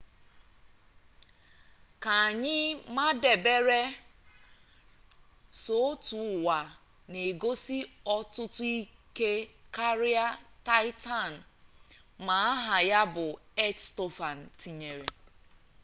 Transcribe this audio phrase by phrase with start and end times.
[2.03, 2.59] ka anyị
[2.95, 3.81] madebere
[5.61, 6.57] sọ otu ụwa
[7.11, 7.77] na-egosi
[8.15, 9.29] ọtụtụ ike
[9.75, 10.25] karịa
[10.65, 11.31] taịtan
[12.25, 13.25] ma aha ya bụ
[13.63, 15.07] earth stofan tinyere